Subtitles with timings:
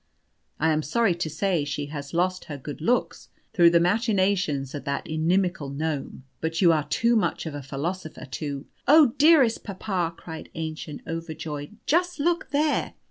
[0.59, 4.83] I am sorry to say she has lost her good looks, through the machinations of
[4.85, 10.15] that inimical gnome; but you are too much of a philosopher to" "Oh, dearest papa,"
[10.17, 12.95] cried Aennchen, overjoyed; "just look there!